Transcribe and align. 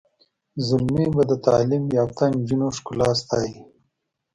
زلمي 0.67 1.07
به 1.15 1.23
د 1.31 1.33
تعلیم 1.47 1.83
یافته 1.97 2.23
نجونو 2.35 2.67
ښکلا 2.77 3.09
ستایي. 3.21 3.55